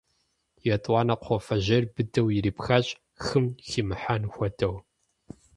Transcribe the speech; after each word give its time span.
ЕтӀуанэ 0.73 1.15
кхъуафэжьейр 1.19 1.83
быдэу 1.93 2.27
ирипхащ, 2.37 2.87
хым 3.25 3.45
химыхьэн 3.69 4.23
хуэдэу. 4.33 4.75